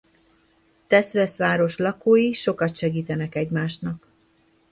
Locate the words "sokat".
2.33-2.75